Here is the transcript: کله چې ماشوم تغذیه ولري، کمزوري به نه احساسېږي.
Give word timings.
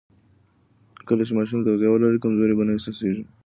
کله 1.07 1.23
چې 1.27 1.33
ماشوم 1.37 1.59
تغذیه 1.65 1.89
ولري، 1.91 2.19
کمزوري 2.23 2.53
به 2.57 2.63
نه 2.67 2.71
احساسېږي. 2.75 3.23